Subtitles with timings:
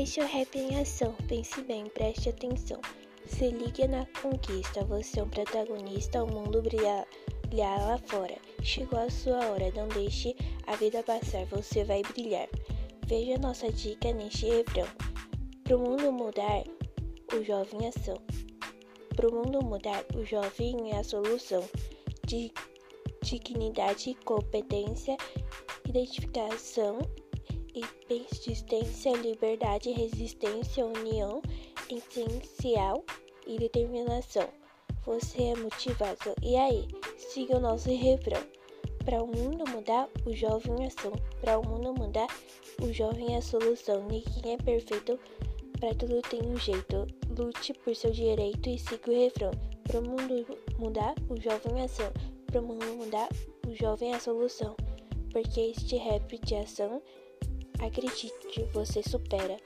[0.00, 1.12] Este é o Rap em Ação.
[1.26, 2.80] Pense bem, preste atenção.
[3.26, 7.04] Se ligue na conquista, você é um protagonista, o mundo brilha,
[7.52, 8.36] lá fora.
[8.62, 10.36] Chegou a sua hora, não deixe
[10.68, 12.48] a vida passar, você vai brilhar.
[13.08, 14.86] Veja nossa dica neste refrão.
[15.64, 16.62] Pro mundo mudar,
[17.34, 18.22] o jovem é ação.
[19.16, 21.68] Pro mundo mudar, o jovem é a solução.
[22.24, 22.52] De
[23.24, 25.16] dignidade, competência,
[25.88, 27.00] identificação
[27.78, 31.40] e persistência, liberdade, resistência, união,
[31.90, 33.04] essencial
[33.46, 34.48] e determinação.
[35.04, 36.34] Você é motivado.
[36.42, 38.42] E aí, siga o nosso refrão.
[39.04, 41.12] Para o mundo mudar, o jovem é ação.
[41.40, 42.28] Para o mundo mudar,
[42.82, 44.06] o jovem é a solução.
[44.06, 45.18] Ninguém é perfeito,
[45.80, 47.06] para tudo tem um jeito.
[47.38, 49.52] Lute por seu direito e siga o refrão.
[49.84, 52.12] Para o mundo mudar, o jovem é ação.
[52.46, 53.28] Para o mundo mudar,
[53.66, 54.76] o jovem é a solução.
[55.32, 57.00] Porque este rap de ação
[57.80, 59.56] Acredite, você supera.